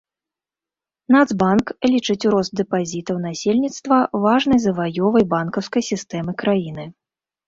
[1.15, 6.87] Нацбанк лічыць рост дэпазітаў насельніцтва важнай заваёвай банкаўскай сістэмы краіны.